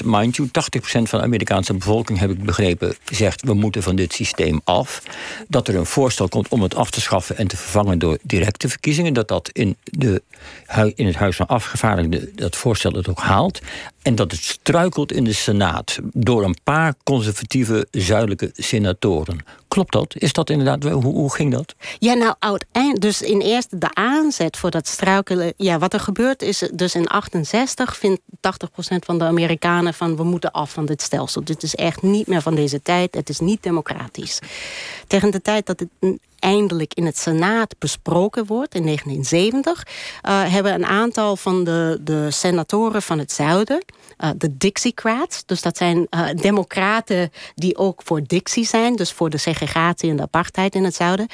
80% 0.01 0.06
mind 0.06 0.36
you, 0.36 0.50
80% 0.50 0.51
van 0.82 1.20
de 1.20 1.25
Amerikaanse 1.25 1.74
bevolking, 1.74 2.20
heb 2.20 2.30
ik 2.30 2.44
begrepen, 2.44 2.96
zegt 3.12 3.42
we 3.42 3.54
moeten 3.54 3.84
van 3.84 3.96
dit 3.96 4.13
systeem 4.13 4.62
af. 4.63 5.04
Dat 5.48 5.68
er 5.68 5.75
een 5.75 5.86
voorstel 5.86 6.28
komt 6.28 6.48
om 6.48 6.62
het 6.62 6.75
af 6.75 6.92
te 6.92 7.01
schaffen 7.01 7.38
en 7.38 7.48
te 7.48 7.58
vervangen 7.58 8.00
door 8.00 8.18
directe 8.22 8.70
verkiezingen. 8.70 9.13
Dat 9.13 9.28
dat 9.28 9.50
in, 9.50 9.78
de, 9.84 10.22
in 10.96 11.06
het 11.06 11.16
Huis 11.16 11.36
van 11.36 11.48
Afgevaardigden 11.48 12.32
dat 12.36 12.56
voorstel 12.56 12.92
het 12.92 13.10
ook 13.10 13.20
haalt. 13.20 13.62
En 14.01 14.15
dat 14.15 14.32
het 14.32 14.44
struikelt 14.44 15.12
in 15.12 15.24
de 15.24 15.34
Senaat 15.34 16.00
door 16.13 16.44
een 16.44 16.58
paar 16.63 16.94
conservatieve 17.03 17.88
zuidelijke 17.91 18.50
senatoren. 18.53 19.38
Klopt 19.68 19.91
dat? 19.91 20.15
Is 20.18 20.34
dat 20.34 20.50
inderdaad, 20.50 20.84
hoe, 20.84 21.03
hoe 21.03 21.34
ging 21.34 21.51
dat? 21.51 21.75
Ja, 22.00 22.13
nou, 22.13 22.36
uiteindelijk, 22.39 23.01
dus 23.01 23.22
in 23.22 23.41
eerste 23.41 23.77
de 23.77 23.94
aanzet 23.94 24.58
voor 24.58 24.72
dat 24.72 24.88
struikelen. 24.88 25.53
Ja, 25.58 25.79
wat 25.79 25.94
er 25.94 26.00
gebeurt 26.00 26.41
is, 26.41 26.70
dus 26.74 26.96
in 26.96 27.08
68 27.08 27.98
vindt 27.98 28.22
80% 28.22 28.25
van 29.00 29.18
de 29.18 29.24
Amerikanen 29.24 29.94
van 29.94 30.15
we 30.15 30.24
moeten 30.24 30.51
af 30.51 30.72
van 30.72 30.86
dit 30.86 31.01
stelsel. 31.01 31.44
Dit 31.44 31.63
is 31.63 31.75
echt 31.75 32.01
niet 32.01 32.27
meer 32.27 32.41
van 32.41 32.56
deze 32.56 32.82
tijd, 32.82 33.15
het 33.15 33.29
is 33.29 33.39
niet 33.39 33.63
democratisch. 33.63 34.39
Tegen 35.08 35.32
de 35.32 35.41
tijd 35.41 35.65
dat 35.65 35.79
het 35.79 36.20
eindelijk 36.39 36.93
in 36.93 37.05
het 37.05 37.17
Senaat 37.17 37.75
besproken 37.79 38.46
wordt 38.46 38.75
in 38.75 38.84
1970, 38.84 39.88
eh, 40.22 40.43
hebben 40.53 40.74
een 40.74 40.86
aantal 40.86 41.36
van 41.36 41.63
de, 41.63 42.00
de 42.01 42.31
senatoren 42.31 43.01
van 43.01 43.19
het 43.19 43.31
zuiden, 43.31 43.86
eh, 44.17 44.29
de 44.38 44.58
Dixiecrats, 44.58 45.46
dus 45.46 45.62
dat 45.62 45.77
zijn 45.77 46.08
eh, 46.10 46.27
democraten 46.36 47.31
die 47.55 47.77
ook 47.77 48.01
voor 48.03 48.22
Dixie 48.27 48.65
zijn, 48.65 48.96
dus 48.96 49.12
voor 49.12 49.29
de 49.29 49.38
segregatie 49.38 50.10
en 50.10 50.15
de 50.15 50.22
apartheid 50.22 50.75
in 50.75 50.84
het 50.84 50.96
zuiden, 50.96 51.27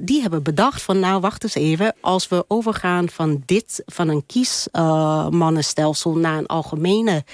die 0.00 0.22
hebben 0.22 0.42
bedacht 0.42 0.82
van 0.82 0.98
nou 0.98 1.20
wacht 1.20 1.42
eens 1.42 1.54
even, 1.54 1.94
als 2.00 2.28
we 2.28 2.44
overgaan 2.48 3.08
van 3.08 3.42
dit, 3.46 3.82
van 3.86 4.08
een 4.08 4.26
kiesmannenstelsel 4.26 6.16
naar 6.16 6.38
een 6.38 6.46
algemene 6.46 7.24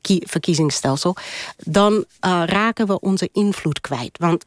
kie- 0.00 0.26
verkiezingsstelsel, 0.26 1.16
dan 1.56 2.04
raken 2.44 2.86
we 2.86 3.00
onze 3.00 3.28
invloed 3.32 3.80
kwijt. 3.80 4.18
Want 4.18 4.44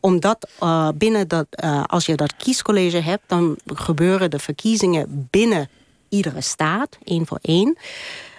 omdat 0.00 0.48
eh, 0.58 0.88
binnen 0.94 1.28
dat, 1.28 1.46
eh, 1.50 1.84
als 1.86 2.06
je 2.06 2.14
dat 2.14 2.36
kiescollege 2.36 3.00
hebt, 3.00 3.22
dan 3.26 3.56
gebeuren 3.66 4.30
de 4.30 4.38
verkiezingen 4.38 5.28
binnen 5.30 5.68
iedere 6.08 6.40
staat, 6.40 6.98
één 7.04 7.26
voor 7.26 7.38
één. 7.42 7.78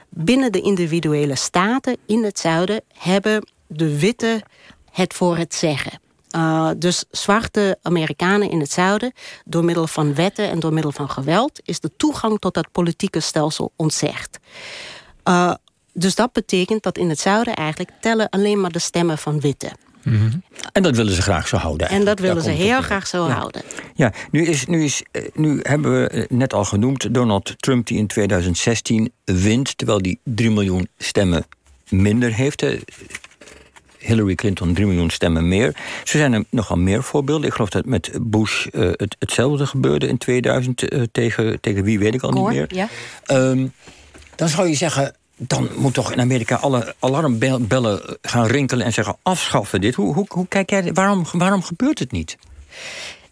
Binnen 0.09 0.51
de 0.51 0.61
individuele 0.61 1.35
staten 1.35 1.97
in 2.05 2.23
het 2.23 2.39
zuiden 2.39 2.81
hebben 2.97 3.47
de 3.67 3.99
witte 3.99 4.43
het 4.91 5.13
voor 5.13 5.37
het 5.37 5.55
zeggen. 5.55 5.99
Uh, 6.35 6.69
dus 6.77 7.03
zwarte 7.11 7.77
Amerikanen 7.81 8.49
in 8.49 8.59
het 8.59 8.71
zuiden, 8.71 9.13
door 9.45 9.63
middel 9.63 9.87
van 9.87 10.15
wetten 10.15 10.49
en 10.49 10.59
door 10.59 10.73
middel 10.73 10.91
van 10.91 11.09
geweld, 11.09 11.59
is 11.63 11.79
de 11.79 11.91
toegang 11.97 12.39
tot 12.39 12.53
dat 12.53 12.71
politieke 12.71 13.19
stelsel 13.19 13.71
ontzegd. 13.75 14.39
Dus 15.93 16.15
dat 16.15 16.31
betekent 16.31 16.83
dat 16.83 16.97
in 16.97 17.09
het 17.09 17.19
zuiden 17.19 17.53
eigenlijk 17.53 17.91
tellen 18.01 18.29
alleen 18.29 18.61
maar 18.61 18.71
de 18.71 18.79
stemmen 18.79 19.17
van 19.17 19.39
witte. 19.39 19.71
En 20.71 20.83
dat 20.83 20.95
willen 20.95 21.13
ze 21.13 21.21
graag 21.21 21.47
zo 21.47 21.57
houden. 21.57 21.89
En 21.89 22.05
dat 22.05 22.19
willen 22.19 22.35
Daar 22.35 22.43
ze 22.43 22.49
heel 22.49 22.81
graag 22.81 23.07
zo 23.07 23.27
Ja. 23.27 23.33
houden. 23.33 23.61
Ja, 23.95 24.13
nu, 24.31 24.45
is, 24.45 24.65
nu, 24.65 24.83
is, 24.83 25.03
eh, 25.11 25.21
nu 25.33 25.59
hebben 25.63 26.01
we 26.01 26.07
eh, 26.07 26.23
net 26.29 26.53
al 26.53 26.65
genoemd 26.65 27.13
Donald 27.13 27.53
Trump 27.57 27.87
die 27.87 27.97
in 27.97 28.07
2016 28.07 29.11
wint, 29.25 29.77
terwijl 29.77 30.01
die 30.01 30.19
3 30.23 30.49
miljoen 30.51 30.87
stemmen 30.97 31.45
minder 31.89 32.33
heeft. 32.33 32.63
Hillary 33.97 34.35
Clinton 34.35 34.73
3 34.73 34.85
miljoen 34.87 35.09
stemmen 35.09 35.47
meer. 35.47 35.75
Zo 36.03 36.17
zijn 36.17 36.33
er 36.33 36.43
nogal 36.49 36.77
meer 36.77 37.03
voorbeelden. 37.03 37.47
Ik 37.47 37.53
geloof 37.53 37.69
dat 37.69 37.85
met 37.85 38.11
Bush 38.21 38.67
eh, 38.67 38.89
het, 38.91 39.15
hetzelfde 39.19 39.65
gebeurde 39.65 40.07
in 40.07 40.17
2000 40.17 40.87
eh, 40.89 41.01
tegen, 41.11 41.59
tegen 41.61 41.83
wie 41.83 41.99
weet 41.99 42.13
ik 42.13 42.21
al 42.21 42.31
Gore, 42.31 42.49
niet 42.49 42.57
meer. 42.57 42.75
ja. 42.75 42.87
Ehm, 43.25 43.67
dan 44.35 44.49
zou 44.49 44.67
je 44.67 44.75
zeggen, 44.75 45.15
dan 45.47 45.69
moet 45.75 45.93
toch 45.93 46.11
in 46.11 46.19
Amerika 46.19 46.55
alle 46.55 46.95
alarmbellen 46.99 48.17
gaan 48.21 48.45
rinkelen 48.45 48.85
en 48.85 48.93
zeggen 48.93 49.17
afschaffen 49.23 49.81
dit. 49.81 49.95
Hoe, 49.95 50.13
hoe, 50.13 50.25
hoe 50.27 50.47
kijk 50.47 50.69
jij, 50.69 50.93
waarom, 50.93 51.25
waarom 51.31 51.63
gebeurt 51.63 51.99
het 51.99 52.11
niet? 52.11 52.37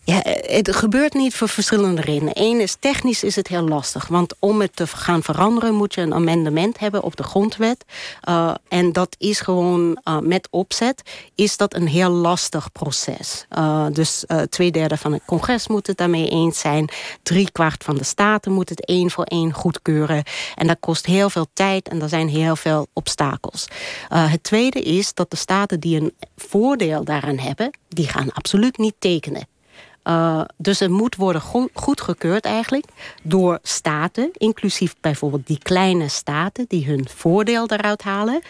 Ja, 0.09 0.21
het 0.41 0.75
gebeurt 0.75 1.13
niet 1.13 1.35
voor 1.35 1.49
verschillende 1.49 2.01
redenen. 2.01 2.33
Eén 2.35 2.59
is, 2.59 2.75
technisch 2.79 3.23
is 3.23 3.35
het 3.35 3.47
heel 3.47 3.67
lastig. 3.67 4.07
Want 4.07 4.35
om 4.39 4.61
het 4.61 4.75
te 4.75 4.87
gaan 4.87 5.23
veranderen 5.23 5.75
moet 5.75 5.93
je 5.93 6.01
een 6.01 6.13
amendement 6.13 6.79
hebben 6.79 7.03
op 7.03 7.15
de 7.15 7.23
grondwet. 7.23 7.85
Uh, 8.29 8.53
en 8.67 8.91
dat 8.91 9.15
is 9.19 9.39
gewoon 9.39 10.01
uh, 10.03 10.19
met 10.19 10.47
opzet, 10.51 11.01
is 11.35 11.57
dat 11.57 11.73
een 11.73 11.87
heel 11.87 12.09
lastig 12.09 12.71
proces. 12.71 13.45
Uh, 13.57 13.85
dus 13.91 14.25
twee 14.49 14.71
derde 14.71 14.97
van 14.97 15.13
het 15.13 15.21
congres 15.25 15.67
moet 15.67 15.87
het 15.87 15.97
daarmee 15.97 16.29
eens 16.29 16.59
zijn. 16.59 16.89
Drie 17.23 17.51
kwart 17.51 17.83
van 17.83 17.95
de 17.95 18.03
staten 18.03 18.51
moet 18.51 18.69
het 18.69 18.85
één 18.85 19.11
voor 19.11 19.23
één 19.23 19.53
goedkeuren. 19.53 20.23
En 20.55 20.67
dat 20.67 20.77
kost 20.79 21.05
heel 21.05 21.29
veel 21.29 21.47
tijd 21.53 21.87
en 21.87 22.01
er 22.01 22.09
zijn 22.09 22.29
heel 22.29 22.55
veel 22.55 22.87
obstakels. 22.93 23.67
het 24.09 24.43
tweede 24.43 24.81
is 24.81 25.13
dat 25.13 25.31
de 25.31 25.37
staten 25.37 25.79
die 25.79 26.01
een 26.01 26.13
voordeel 26.35 27.03
daaraan 27.03 27.39
hebben, 27.39 27.71
die 27.89 28.07
gaan 28.07 28.31
absoluut 28.31 28.77
niet 28.77 28.95
tekenen. 28.99 29.57
Uh, 30.03 30.41
dus 30.57 30.79
het 30.79 30.89
moet 30.89 31.15
worden 31.15 31.41
go 31.41 31.69
goedgekeurd 31.73 32.45
eigenlijk 32.45 32.85
door 33.23 33.59
staten, 33.63 34.29
inclusief 34.33 34.95
bijvoorbeeld 35.01 35.47
die 35.47 35.57
kleine 35.57 36.07
staten 36.07 36.65
die 36.67 36.85
hun 36.85 37.07
voordeel 37.15 37.67
eruit 37.67 38.01
halen, 38.01 38.41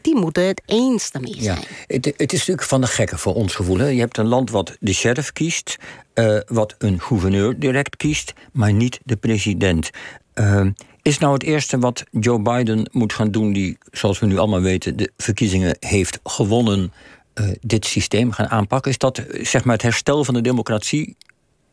die 0.00 0.16
moeten 0.16 0.46
het 0.46 0.62
eens 0.66 1.10
daarmee 1.10 1.36
zijn. 1.38 1.58
Ja, 1.58 1.64
het, 1.86 2.04
het 2.04 2.32
is 2.32 2.38
natuurlijk 2.38 2.68
van 2.68 2.80
de 2.80 2.86
gekken 2.86 3.18
voor 3.18 3.34
ons 3.34 3.54
gevoel. 3.54 3.78
Hè. 3.78 3.86
Je 3.86 4.00
hebt 4.00 4.18
een 4.18 4.26
land 4.26 4.50
wat 4.50 4.76
de 4.80 4.92
sheriff 4.92 5.32
kiest, 5.32 5.76
uh, 6.14 6.38
wat 6.46 6.74
een 6.78 7.00
gouverneur 7.00 7.58
direct 7.58 7.96
kiest, 7.96 8.32
maar 8.52 8.72
niet 8.72 9.00
de 9.04 9.16
president. 9.16 9.90
Uh, 10.34 10.66
is 11.02 11.18
nou 11.18 11.32
het 11.32 11.42
eerste 11.42 11.78
wat 11.78 12.04
Joe 12.10 12.40
Biden 12.40 12.88
moet 12.92 13.12
gaan 13.12 13.30
doen, 13.30 13.52
die, 13.52 13.78
zoals 13.90 14.18
we 14.18 14.26
nu 14.26 14.38
allemaal 14.38 14.60
weten, 14.60 14.96
de 14.96 15.12
verkiezingen 15.16 15.76
heeft 15.80 16.20
gewonnen, 16.24 16.92
uh, 17.40 17.48
dit 17.60 17.86
systeem 17.86 18.32
gaan 18.32 18.48
aanpakken? 18.48 18.90
Is 18.90 18.98
dat 18.98 19.22
zeg 19.30 19.64
maar 19.64 19.74
het 19.74 19.82
herstel 19.82 20.24
van 20.24 20.34
de 20.34 20.40
democratie? 20.40 21.16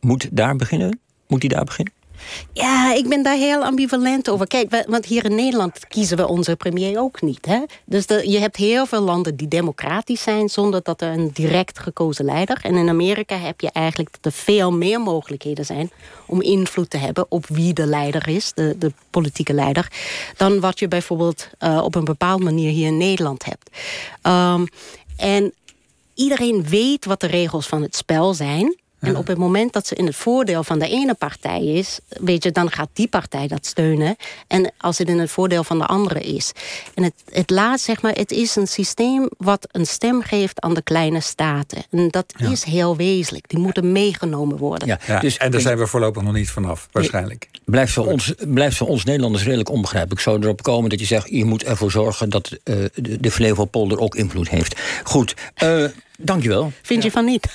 Moet 0.00 0.28
daar 0.32 0.56
beginnen? 0.56 1.00
Moet 1.26 1.40
die 1.40 1.50
daar 1.50 1.64
beginnen? 1.64 1.94
Ja, 2.52 2.94
ik 2.94 3.08
ben 3.08 3.22
daar 3.22 3.36
heel 3.36 3.64
ambivalent 3.64 4.30
over. 4.30 4.46
Kijk, 4.46 4.84
want 4.88 5.04
hier 5.04 5.24
in 5.24 5.34
Nederland 5.34 5.86
kiezen 5.88 6.16
we 6.16 6.28
onze 6.28 6.56
premier 6.56 6.98
ook 6.98 7.22
niet. 7.22 7.46
Hè? 7.46 7.62
Dus 7.84 8.04
je 8.06 8.38
hebt 8.38 8.56
heel 8.56 8.86
veel 8.86 9.00
landen 9.00 9.36
die 9.36 9.48
democratisch 9.48 10.22
zijn... 10.22 10.48
zonder 10.48 10.82
dat 10.82 11.00
er 11.00 11.12
een 11.12 11.30
direct 11.32 11.78
gekozen 11.78 12.24
leider... 12.24 12.58
en 12.62 12.74
in 12.74 12.88
Amerika 12.88 13.36
heb 13.36 13.60
je 13.60 13.70
eigenlijk 13.72 14.12
dat 14.12 14.32
er 14.32 14.38
veel 14.38 14.72
meer 14.72 15.00
mogelijkheden 15.00 15.64
zijn... 15.64 15.90
om 16.26 16.42
invloed 16.42 16.90
te 16.90 16.98
hebben 16.98 17.26
op 17.28 17.46
wie 17.46 17.72
de 17.72 17.86
leider 17.86 18.28
is, 18.28 18.52
de, 18.54 18.76
de 18.78 18.92
politieke 19.10 19.52
leider... 19.52 19.92
dan 20.36 20.60
wat 20.60 20.78
je 20.78 20.88
bijvoorbeeld 20.88 21.48
uh, 21.60 21.80
op 21.84 21.94
een 21.94 22.04
bepaalde 22.04 22.44
manier 22.44 22.70
hier 22.70 22.86
in 22.86 22.96
Nederland 22.96 23.44
hebt. 23.44 23.70
Um, 24.22 24.68
en 25.16 25.54
iedereen 26.14 26.64
weet 26.68 27.04
wat 27.04 27.20
de 27.20 27.26
regels 27.26 27.66
van 27.66 27.82
het 27.82 27.96
spel 27.96 28.34
zijn... 28.34 28.76
En 29.06 29.16
op 29.16 29.26
het 29.26 29.38
moment 29.38 29.72
dat 29.72 29.86
ze 29.86 29.94
in 29.94 30.06
het 30.06 30.16
voordeel 30.16 30.64
van 30.64 30.78
de 30.78 30.88
ene 30.88 31.14
partij 31.14 31.64
is, 31.64 31.98
weet 32.08 32.42
je, 32.42 32.52
dan 32.52 32.70
gaat 32.70 32.88
die 32.92 33.08
partij 33.08 33.46
dat 33.46 33.66
steunen. 33.66 34.16
En 34.46 34.72
als 34.78 34.98
het 34.98 35.08
in 35.08 35.18
het 35.18 35.30
voordeel 35.30 35.64
van 35.64 35.78
de 35.78 35.86
andere 35.86 36.20
is. 36.20 36.52
En 36.94 37.02
het, 37.02 37.14
het 37.30 37.50
laat, 37.50 37.80
zeg 37.80 38.02
maar, 38.02 38.12
het 38.12 38.30
is 38.30 38.56
een 38.56 38.66
systeem 38.66 39.28
wat 39.38 39.68
een 39.70 39.86
stem 39.86 40.22
geeft 40.22 40.60
aan 40.60 40.74
de 40.74 40.82
kleine 40.82 41.20
staten. 41.20 41.84
En 41.90 42.08
dat 42.08 42.24
ja. 42.36 42.50
is 42.50 42.64
heel 42.64 42.96
wezenlijk. 42.96 43.48
Die 43.48 43.58
moeten 43.58 43.92
meegenomen 43.92 44.56
worden. 44.56 44.88
Ja, 44.88 44.98
ja, 45.06 45.20
dus, 45.20 45.36
en 45.36 45.50
daar 45.50 45.60
zijn 45.60 45.78
we 45.78 45.86
voorlopig 45.86 46.22
nog 46.22 46.32
niet 46.32 46.50
vanaf, 46.50 46.88
waarschijnlijk. 46.92 47.48
Blijft 47.64 47.92
voor, 47.92 48.06
ons, 48.06 48.34
blijft 48.48 48.76
voor 48.76 48.88
ons 48.88 49.04
Nederlanders 49.04 49.44
redelijk 49.44 49.70
onbegrijpelijk. 49.70 50.20
Ik 50.20 50.26
zou 50.26 50.42
erop 50.42 50.62
komen 50.62 50.90
dat 50.90 51.00
je 51.00 51.06
zegt, 51.06 51.28
je 51.30 51.44
moet 51.44 51.64
ervoor 51.64 51.90
zorgen 51.90 52.30
dat 52.30 52.50
uh, 52.50 52.84
de, 52.94 53.20
de 53.20 53.30
Flevopolder 53.30 53.98
ook 53.98 54.14
invloed 54.14 54.48
heeft. 54.48 54.80
Goed, 55.04 55.34
uh, 55.62 55.84
dankjewel. 56.18 56.72
Vind 56.82 57.02
je 57.02 57.10
van 57.10 57.24
niet? 57.24 57.46